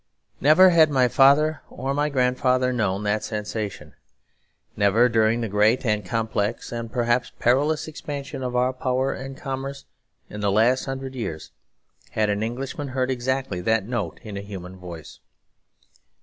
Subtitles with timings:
[0.39, 3.93] Never had my father or my grandfather known that sensation;
[4.75, 9.85] never during the great and complex and perhaps perilous expansion of our power and commerce
[10.27, 11.51] in the last hundred years
[12.13, 15.19] had an Englishman heard exactly that note in a human voice.